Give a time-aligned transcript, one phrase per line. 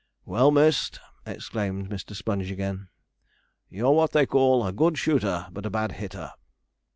[0.25, 2.15] 'Well missed!' exclaimed Mr.
[2.15, 2.89] Sponge again.
[3.69, 6.31] 'You're what they call a good shooter but a bad hitter.'